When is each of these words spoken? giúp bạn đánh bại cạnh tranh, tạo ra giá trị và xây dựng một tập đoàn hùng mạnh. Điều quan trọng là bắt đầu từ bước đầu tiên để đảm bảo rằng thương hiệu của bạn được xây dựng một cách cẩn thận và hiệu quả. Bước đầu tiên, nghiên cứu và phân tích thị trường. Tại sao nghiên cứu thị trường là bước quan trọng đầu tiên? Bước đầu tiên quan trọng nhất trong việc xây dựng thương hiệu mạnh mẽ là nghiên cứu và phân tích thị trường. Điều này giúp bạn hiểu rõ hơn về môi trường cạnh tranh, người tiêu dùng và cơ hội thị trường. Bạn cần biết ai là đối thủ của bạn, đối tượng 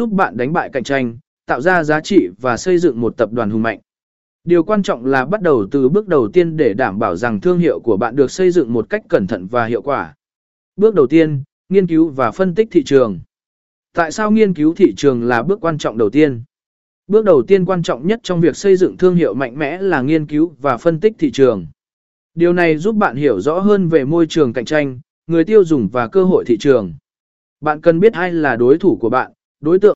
giúp 0.00 0.10
bạn 0.12 0.36
đánh 0.36 0.52
bại 0.52 0.70
cạnh 0.72 0.84
tranh, 0.84 1.18
tạo 1.46 1.60
ra 1.60 1.84
giá 1.84 2.00
trị 2.00 2.28
và 2.40 2.56
xây 2.56 2.78
dựng 2.78 3.00
một 3.00 3.16
tập 3.16 3.32
đoàn 3.32 3.50
hùng 3.50 3.62
mạnh. 3.62 3.80
Điều 4.44 4.64
quan 4.64 4.82
trọng 4.82 5.06
là 5.06 5.24
bắt 5.24 5.42
đầu 5.42 5.66
từ 5.70 5.88
bước 5.88 6.08
đầu 6.08 6.28
tiên 6.28 6.56
để 6.56 6.74
đảm 6.74 6.98
bảo 6.98 7.16
rằng 7.16 7.40
thương 7.40 7.58
hiệu 7.58 7.80
của 7.80 7.96
bạn 7.96 8.16
được 8.16 8.30
xây 8.30 8.50
dựng 8.50 8.72
một 8.72 8.90
cách 8.90 9.02
cẩn 9.08 9.26
thận 9.26 9.46
và 9.46 9.66
hiệu 9.66 9.82
quả. 9.82 10.14
Bước 10.76 10.94
đầu 10.94 11.06
tiên, 11.06 11.42
nghiên 11.68 11.86
cứu 11.86 12.08
và 12.08 12.30
phân 12.30 12.54
tích 12.54 12.68
thị 12.70 12.82
trường. 12.84 13.20
Tại 13.94 14.12
sao 14.12 14.30
nghiên 14.30 14.54
cứu 14.54 14.74
thị 14.74 14.94
trường 14.96 15.22
là 15.22 15.42
bước 15.42 15.60
quan 15.60 15.78
trọng 15.78 15.98
đầu 15.98 16.10
tiên? 16.10 16.42
Bước 17.06 17.24
đầu 17.24 17.42
tiên 17.42 17.64
quan 17.64 17.82
trọng 17.82 18.06
nhất 18.06 18.20
trong 18.22 18.40
việc 18.40 18.56
xây 18.56 18.76
dựng 18.76 18.96
thương 18.96 19.16
hiệu 19.16 19.34
mạnh 19.34 19.58
mẽ 19.58 19.78
là 19.78 20.02
nghiên 20.02 20.26
cứu 20.26 20.54
và 20.60 20.76
phân 20.76 21.00
tích 21.00 21.12
thị 21.18 21.30
trường. 21.30 21.66
Điều 22.34 22.52
này 22.52 22.76
giúp 22.76 22.96
bạn 22.96 23.16
hiểu 23.16 23.40
rõ 23.40 23.58
hơn 23.58 23.88
về 23.88 24.04
môi 24.04 24.26
trường 24.26 24.52
cạnh 24.52 24.64
tranh, 24.64 25.00
người 25.26 25.44
tiêu 25.44 25.64
dùng 25.64 25.88
và 25.88 26.08
cơ 26.08 26.24
hội 26.24 26.44
thị 26.44 26.56
trường. 26.60 26.94
Bạn 27.60 27.80
cần 27.80 28.00
biết 28.00 28.12
ai 28.12 28.32
là 28.32 28.56
đối 28.56 28.78
thủ 28.78 28.96
của 29.00 29.10
bạn, 29.10 29.32
đối 29.60 29.78
tượng 29.78 29.88